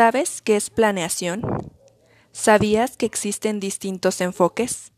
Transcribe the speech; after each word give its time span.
¿Sabes 0.00 0.40
qué 0.40 0.56
es 0.56 0.70
planeación? 0.70 1.42
¿Sabías 2.32 2.96
que 2.96 3.04
existen 3.04 3.60
distintos 3.60 4.22
enfoques? 4.22 4.92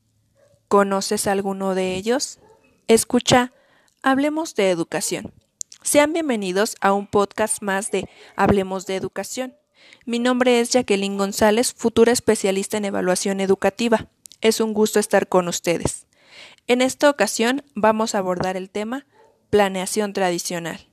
¿Conoces 0.68 1.26
alguno 1.26 1.74
de 1.74 1.96
ellos? 1.96 2.38
Escucha, 2.86 3.52
hablemos 4.04 4.54
de 4.54 4.70
educación. 4.70 5.34
Sean 5.82 6.12
bienvenidos 6.12 6.76
a 6.80 6.92
un 6.92 7.08
podcast 7.08 7.62
más 7.62 7.90
de 7.90 8.08
Hablemos 8.36 8.86
de 8.86 8.94
Educación. 8.94 9.56
Mi 10.06 10.20
nombre 10.20 10.60
es 10.60 10.70
Jacqueline 10.70 11.18
González, 11.18 11.74
futura 11.76 12.12
especialista 12.12 12.76
en 12.76 12.84
evaluación 12.84 13.40
educativa. 13.40 14.06
Es 14.40 14.60
un 14.60 14.72
gusto 14.72 15.00
estar 15.00 15.28
con 15.28 15.48
ustedes. 15.48 16.06
En 16.68 16.80
esta 16.80 17.10
ocasión 17.10 17.64
vamos 17.74 18.14
a 18.14 18.18
abordar 18.18 18.56
el 18.56 18.70
tema 18.70 19.06
planeación 19.50 20.12
tradicional. 20.12 20.91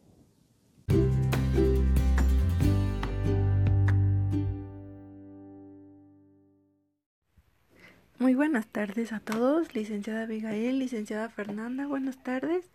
Muy 8.20 8.36
buenas 8.36 8.68
tardes 8.68 9.14
a 9.14 9.22
todos, 9.22 9.74
licenciada 9.74 10.24
Abigail, 10.24 10.78
licenciada 10.78 11.30
Fernanda, 11.30 11.88
buenas 11.88 12.22
tardes. 12.22 12.66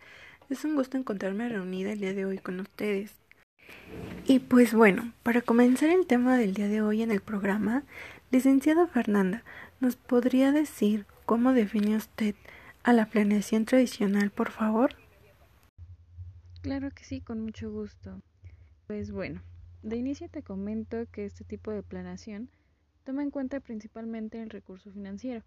Es 0.49 0.65
un 0.65 0.75
gusto 0.75 0.97
encontrarme 0.97 1.51
reunida 1.51 1.93
el 1.93 2.01
día 2.01 2.15
de 2.15 2.25
hoy 2.25 2.39
con 2.39 2.61
ustedes. 2.61 3.13
Y 4.27 4.39
pues 4.39 4.73
bueno, 4.73 5.13
para 5.23 5.43
comenzar 5.43 5.91
el 5.91 6.07
tema 6.07 6.39
del 6.39 6.55
día 6.55 6.69
de 6.69 6.81
hoy 6.81 7.03
en 7.03 7.11
el 7.11 7.21
programa, 7.21 7.83
licenciada 8.31 8.87
Fernanda, 8.87 9.45
¿nos 9.81 9.97
podría 9.97 10.51
decir 10.51 11.05
cómo 11.27 11.53
define 11.53 11.95
usted 11.95 12.35
a 12.83 12.95
la 12.95 13.05
planeación 13.05 13.67
tradicional, 13.67 14.31
por 14.31 14.51
favor? 14.51 14.97
Claro 16.63 16.91
que 16.91 17.05
sí, 17.05 17.21
con 17.21 17.43
mucho 17.43 17.71
gusto. 17.71 18.23
Pues 18.87 19.13
bueno, 19.13 19.43
de 19.83 19.97
inicio 19.97 20.27
te 20.31 20.43
comento 20.43 21.05
que 21.13 21.27
este 21.27 21.45
tipo 21.45 21.71
de 21.71 21.83
planeación 21.83 22.49
Toma 23.05 23.23
en 23.23 23.31
cuenta 23.31 23.61
principalmente 23.61 24.43
el 24.43 24.49
recurso 24.49 24.91
financiero, 24.91 25.45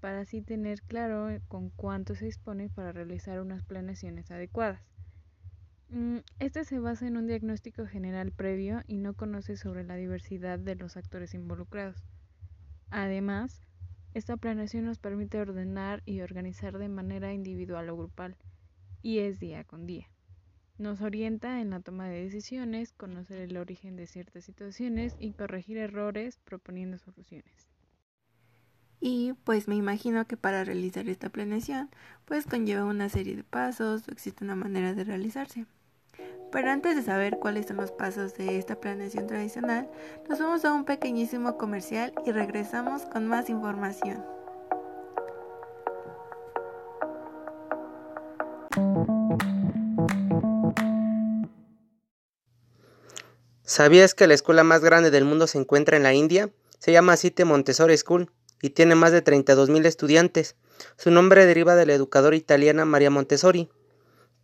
para 0.00 0.20
así 0.20 0.40
tener 0.40 0.82
claro 0.82 1.28
eh, 1.28 1.42
con 1.46 1.68
cuánto 1.68 2.14
se 2.14 2.24
dispone 2.24 2.70
para 2.70 2.90
realizar 2.90 3.40
unas 3.40 3.62
planeaciones 3.64 4.30
adecuadas. 4.30 4.80
Mm, 5.90 6.18
este 6.38 6.64
se 6.64 6.78
basa 6.78 7.06
en 7.06 7.18
un 7.18 7.26
diagnóstico 7.26 7.86
general 7.86 8.32
previo 8.32 8.82
y 8.86 8.96
no 8.96 9.12
conoce 9.12 9.58
sobre 9.58 9.84
la 9.84 9.96
diversidad 9.96 10.58
de 10.58 10.74
los 10.74 10.96
actores 10.96 11.34
involucrados. 11.34 12.02
Además, 12.90 13.60
esta 14.14 14.38
planeación 14.38 14.86
nos 14.86 14.98
permite 14.98 15.38
ordenar 15.38 16.02
y 16.06 16.22
organizar 16.22 16.78
de 16.78 16.88
manera 16.88 17.34
individual 17.34 17.90
o 17.90 17.96
grupal, 17.98 18.36
y 19.02 19.18
es 19.18 19.38
día 19.38 19.64
con 19.64 19.86
día. 19.86 20.08
Nos 20.78 21.00
orienta 21.00 21.60
en 21.62 21.70
la 21.70 21.80
toma 21.80 22.06
de 22.08 22.24
decisiones, 22.24 22.92
conocer 22.92 23.38
el 23.38 23.56
origen 23.56 23.96
de 23.96 24.06
ciertas 24.06 24.44
situaciones 24.44 25.16
y 25.18 25.32
corregir 25.32 25.78
errores 25.78 26.38
proponiendo 26.44 26.98
soluciones. 26.98 27.66
Y 29.00 29.32
pues 29.44 29.68
me 29.68 29.74
imagino 29.74 30.26
que 30.26 30.36
para 30.36 30.64
realizar 30.64 31.08
esta 31.08 31.30
planeación, 31.30 31.90
pues 32.24 32.46
conlleva 32.46 32.84
una 32.84 33.08
serie 33.08 33.36
de 33.36 33.44
pasos 33.44 34.06
o 34.06 34.10
existe 34.10 34.44
una 34.44 34.56
manera 34.56 34.92
de 34.92 35.04
realizarse. 35.04 35.66
Pero 36.52 36.70
antes 36.70 36.94
de 36.94 37.02
saber 37.02 37.38
cuáles 37.38 37.66
son 37.66 37.76
los 37.76 37.92
pasos 37.92 38.34
de 38.34 38.58
esta 38.58 38.80
planeación 38.80 39.26
tradicional, 39.26 39.88
nos 40.28 40.38
vamos 40.38 40.64
a 40.64 40.72
un 40.72 40.84
pequeñísimo 40.84 41.56
comercial 41.56 42.12
y 42.26 42.32
regresamos 42.32 43.02
con 43.06 43.26
más 43.26 43.48
información. 43.48 44.22
¿Sabías 53.76 54.14
que 54.14 54.26
la 54.26 54.32
escuela 54.32 54.64
más 54.64 54.80
grande 54.80 55.10
del 55.10 55.26
mundo 55.26 55.46
se 55.46 55.58
encuentra 55.58 55.98
en 55.98 56.02
la 56.02 56.14
India? 56.14 56.48
Se 56.78 56.92
llama 56.92 57.18
Cite 57.18 57.44
Montessori 57.44 57.94
School 57.94 58.32
y 58.62 58.70
tiene 58.70 58.94
más 58.94 59.12
de 59.12 59.22
32.000 59.22 59.84
estudiantes. 59.84 60.56
Su 60.96 61.10
nombre 61.10 61.44
deriva 61.44 61.74
de 61.74 61.84
la 61.84 61.92
educadora 61.92 62.36
italiana 62.36 62.86
María 62.86 63.10
Montessori, 63.10 63.68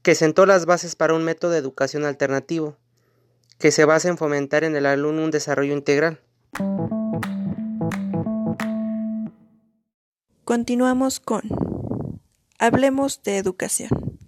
que 0.02 0.14
sentó 0.14 0.44
las 0.44 0.66
bases 0.66 0.96
para 0.96 1.14
un 1.14 1.24
método 1.24 1.52
de 1.52 1.56
educación 1.56 2.04
alternativo, 2.04 2.76
que 3.56 3.70
se 3.70 3.86
basa 3.86 4.10
en 4.10 4.18
fomentar 4.18 4.64
en 4.64 4.76
el 4.76 4.84
alumno 4.84 5.24
un 5.24 5.30
desarrollo 5.30 5.72
integral. 5.72 6.20
Continuamos 10.44 11.20
con 11.20 11.40
Hablemos 12.58 13.22
de 13.22 13.38
educación. 13.38 14.18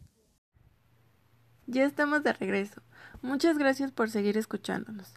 Ya 1.66 1.84
estamos 1.84 2.22
de 2.22 2.32
regreso. 2.32 2.80
Muchas 3.24 3.56
gracias 3.56 3.90
por 3.90 4.10
seguir 4.10 4.36
escuchándonos. 4.36 5.14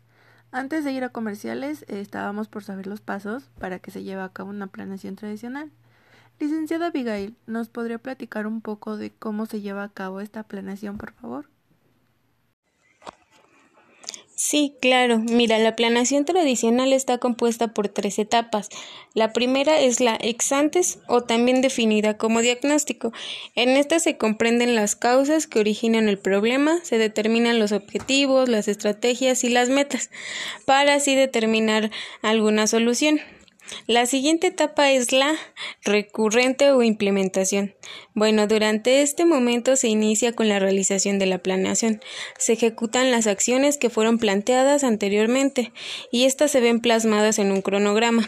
Antes 0.53 0.85
de 0.85 0.93
ir 0.93 1.03
a 1.03 1.09
comerciales, 1.09 1.81
eh, 1.89 1.99
estábamos 1.99 2.47
por 2.47 2.63
saber 2.63 2.87
los 2.87 3.01
pasos 3.01 3.49
para 3.59 3.79
que 3.79 3.91
se 3.91 4.01
lleve 4.01 4.21
a 4.21 4.29
cabo 4.29 4.49
una 4.49 4.67
planeación 4.67 5.17
tradicional. 5.17 5.73
Licenciada 6.39 6.87
Abigail, 6.87 7.35
¿nos 7.47 7.67
podría 7.67 7.97
platicar 7.97 8.47
un 8.47 8.61
poco 8.61 8.95
de 8.95 9.11
cómo 9.11 9.45
se 9.45 9.59
lleva 9.59 9.83
a 9.83 9.89
cabo 9.89 10.21
esta 10.21 10.43
planeación, 10.43 10.97
por 10.97 11.11
favor? 11.11 11.49
Sí, 14.49 14.77
claro. 14.79 15.19
Mira, 15.19 15.59
la 15.59 15.75
planeación 15.75 16.23
tradicional 16.23 16.93
está 16.93 17.17
compuesta 17.17 17.73
por 17.73 17.89
tres 17.89 18.17
etapas. 18.17 18.69
La 19.13 19.33
primera 19.33 19.77
es 19.77 19.99
la 19.99 20.17
ex 20.21 20.53
antes 20.53 20.99
o 21.09 21.21
también 21.21 21.59
definida 21.59 22.17
como 22.17 22.41
diagnóstico. 22.41 23.11
En 23.55 23.71
esta 23.71 23.99
se 23.99 24.17
comprenden 24.17 24.73
las 24.73 24.95
causas 24.95 25.47
que 25.47 25.59
originan 25.59 26.07
el 26.07 26.17
problema, 26.17 26.79
se 26.83 26.97
determinan 26.97 27.59
los 27.59 27.73
objetivos, 27.73 28.47
las 28.47 28.69
estrategias 28.69 29.43
y 29.43 29.49
las 29.49 29.67
metas 29.67 30.11
para 30.63 30.93
así 30.93 31.13
determinar 31.13 31.91
alguna 32.21 32.67
solución. 32.67 33.19
La 33.85 34.05
siguiente 34.05 34.47
etapa 34.47 34.91
es 34.91 35.11
la 35.11 35.35
recurrente 35.83 36.71
o 36.71 36.83
implementación. 36.83 37.75
Bueno, 38.13 38.47
durante 38.47 39.01
este 39.01 39.25
momento 39.25 39.75
se 39.75 39.87
inicia 39.87 40.33
con 40.33 40.49
la 40.49 40.59
realización 40.59 41.19
de 41.19 41.25
la 41.25 41.39
planeación. 41.39 42.01
Se 42.37 42.53
ejecutan 42.53 43.11
las 43.11 43.27
acciones 43.27 43.77
que 43.77 43.89
fueron 43.89 44.19
planteadas 44.19 44.83
anteriormente 44.83 45.71
y 46.11 46.25
estas 46.25 46.51
se 46.51 46.61
ven 46.61 46.79
plasmadas 46.79 47.39
en 47.39 47.51
un 47.51 47.61
cronograma. 47.61 48.27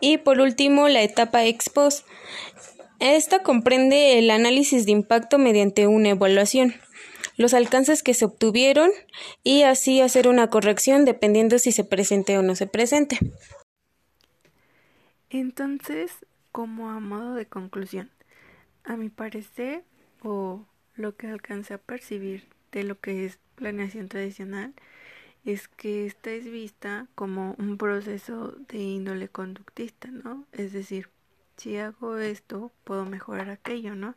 Y 0.00 0.18
por 0.18 0.40
último, 0.40 0.88
la 0.88 1.02
etapa 1.02 1.44
ex 1.44 1.68
post. 1.68 2.06
Esta 2.98 3.42
comprende 3.42 4.18
el 4.18 4.30
análisis 4.30 4.86
de 4.86 4.92
impacto 4.92 5.38
mediante 5.38 5.86
una 5.86 6.10
evaluación 6.10 6.74
los 7.36 7.54
alcances 7.54 8.02
que 8.02 8.14
se 8.14 8.24
obtuvieron 8.24 8.90
y 9.42 9.62
así 9.62 10.00
hacer 10.00 10.28
una 10.28 10.50
corrección 10.50 11.04
dependiendo 11.04 11.58
si 11.58 11.72
se 11.72 11.84
presente 11.84 12.38
o 12.38 12.42
no 12.42 12.54
se 12.54 12.66
presente. 12.66 13.18
Entonces, 15.34 16.26
como 16.52 16.90
a 16.90 17.00
modo 17.00 17.32
de 17.32 17.46
conclusión, 17.46 18.10
a 18.84 18.98
mi 18.98 19.08
parecer, 19.08 19.82
o 20.22 20.66
lo 20.94 21.16
que 21.16 21.26
alcancé 21.26 21.72
a 21.72 21.78
percibir 21.78 22.44
de 22.70 22.84
lo 22.84 23.00
que 23.00 23.24
es 23.24 23.38
planeación 23.54 24.08
tradicional, 24.08 24.74
es 25.46 25.68
que 25.68 26.04
esta 26.04 26.30
es 26.32 26.44
vista 26.44 27.08
como 27.14 27.54
un 27.58 27.78
proceso 27.78 28.52
de 28.68 28.76
índole 28.76 29.28
conductista, 29.28 30.08
¿no? 30.10 30.44
Es 30.52 30.74
decir, 30.74 31.08
si 31.56 31.78
hago 31.78 32.18
esto, 32.18 32.70
puedo 32.84 33.06
mejorar 33.06 33.48
aquello, 33.48 33.94
¿no? 33.94 34.14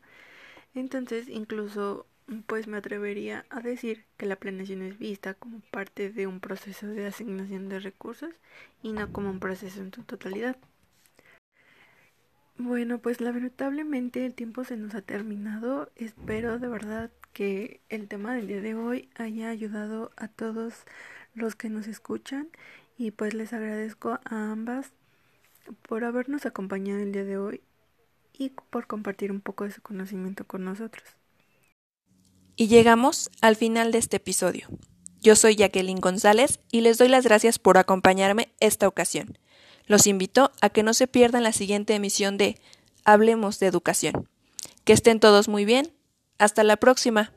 Entonces, 0.74 1.30
incluso, 1.30 2.08
pues 2.46 2.68
me 2.68 2.76
atrevería 2.76 3.46
a 3.50 3.62
decir 3.62 4.04
que 4.18 4.26
la 4.26 4.36
planeación 4.36 4.82
es 4.82 4.98
vista 5.00 5.34
como 5.34 5.62
parte 5.72 6.10
de 6.10 6.28
un 6.28 6.42
proceso 6.42 6.88
de 6.88 7.06
asignación 7.06 7.70
de 7.70 7.80
recursos 7.80 8.34
y 8.84 8.92
no 8.92 9.14
como 9.14 9.30
un 9.30 9.40
proceso 9.40 9.80
en 9.80 9.94
su 9.94 10.04
totalidad. 10.04 10.58
Bueno, 12.58 13.00
pues 13.00 13.20
lamentablemente 13.20 14.26
el 14.26 14.34
tiempo 14.34 14.64
se 14.64 14.78
nos 14.78 14.96
ha 14.96 15.02
terminado. 15.02 15.92
Espero 15.96 16.58
de 16.58 16.68
verdad 16.68 17.12
que 17.34 17.82
el 17.90 18.08
tema 18.08 18.34
del 18.34 18.48
día 18.48 18.62
de 18.62 18.76
hoy 18.76 19.10
haya 19.16 19.50
ayudado 19.50 20.12
a 20.16 20.30
todos 20.30 20.86
los 21.34 21.56
que 21.56 21.70
nos 21.70 21.88
escuchan 21.88 22.48
y 22.98 23.12
pues 23.12 23.34
les 23.34 23.52
agradezco 23.52 24.20
a 24.24 24.52
ambas 24.52 24.94
por 25.82 26.06
habernos 26.06 26.46
acompañado 26.46 27.02
el 27.02 27.12
día 27.12 27.26
de 27.26 27.38
hoy 27.38 27.62
y 28.32 28.50
por 28.50 28.88
compartir 28.88 29.32
un 29.32 29.42
poco 29.42 29.66
de 29.66 29.72
su 29.72 29.82
conocimiento 29.82 30.46
con 30.46 30.64
nosotros. 30.64 31.04
Y 32.56 32.68
llegamos 32.68 33.30
al 33.42 33.58
final 33.58 33.92
de 33.92 33.98
este 33.98 34.18
episodio. 34.18 34.70
Yo 35.22 35.36
soy 35.36 35.56
Jacqueline 35.56 36.00
González 36.00 36.60
y 36.72 36.82
les 36.82 36.98
doy 36.98 37.10
las 37.10 37.26
gracias 37.26 37.60
por 37.60 37.78
acompañarme 37.78 38.54
esta 38.62 38.88
ocasión. 38.88 39.38
Los 39.88 40.08
invito 40.08 40.52
a 40.62 40.70
que 40.70 40.84
no 40.84 40.94
se 40.94 41.08
pierdan 41.08 41.44
la 41.44 41.52
siguiente 41.52 41.96
emisión 41.96 42.38
de 42.38 42.60
Hablemos 43.04 43.60
de 43.60 43.68
Educación. 43.68 44.30
Que 44.84 44.94
estén 44.94 45.20
todos 45.20 45.48
muy 45.48 45.66
bien. 45.66 45.94
Hasta 46.38 46.64
la 46.64 46.78
próxima. 46.78 47.32